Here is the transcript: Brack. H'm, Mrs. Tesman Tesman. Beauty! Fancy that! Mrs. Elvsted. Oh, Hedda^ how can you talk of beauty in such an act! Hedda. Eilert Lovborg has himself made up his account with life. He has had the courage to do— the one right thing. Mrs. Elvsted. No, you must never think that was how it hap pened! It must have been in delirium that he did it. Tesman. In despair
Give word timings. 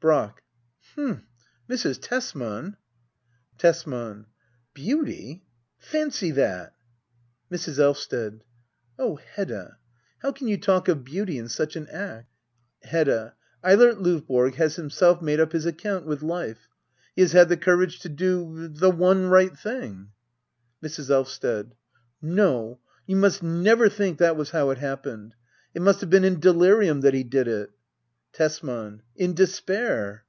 Brack. 0.00 0.42
H'm, 0.96 1.28
Mrs. 1.70 2.00
Tesman 2.00 2.74
Tesman. 3.56 4.24
Beauty! 4.74 5.44
Fancy 5.78 6.32
that! 6.32 6.74
Mrs. 7.52 7.78
Elvsted. 7.78 8.40
Oh, 8.98 9.20
Hedda^ 9.36 9.76
how 10.18 10.32
can 10.32 10.48
you 10.48 10.58
talk 10.58 10.88
of 10.88 11.04
beauty 11.04 11.38
in 11.38 11.48
such 11.48 11.76
an 11.76 11.86
act! 11.86 12.26
Hedda. 12.82 13.36
Eilert 13.62 13.98
Lovborg 13.98 14.56
has 14.56 14.74
himself 14.74 15.22
made 15.22 15.38
up 15.38 15.52
his 15.52 15.66
account 15.66 16.04
with 16.04 16.20
life. 16.20 16.66
He 17.14 17.22
has 17.22 17.30
had 17.30 17.48
the 17.48 17.56
courage 17.56 18.00
to 18.00 18.08
do— 18.08 18.66
the 18.66 18.90
one 18.90 19.26
right 19.28 19.56
thing. 19.56 20.10
Mrs. 20.82 21.10
Elvsted. 21.10 21.74
No, 22.20 22.80
you 23.06 23.14
must 23.14 23.40
never 23.40 23.88
think 23.88 24.18
that 24.18 24.36
was 24.36 24.50
how 24.50 24.70
it 24.70 24.78
hap 24.78 25.04
pened! 25.04 25.30
It 25.76 25.82
must 25.82 26.00
have 26.00 26.10
been 26.10 26.24
in 26.24 26.40
delirium 26.40 27.02
that 27.02 27.14
he 27.14 27.22
did 27.22 27.46
it. 27.46 27.70
Tesman. 28.34 29.02
In 29.14 29.34
despair 29.34 30.24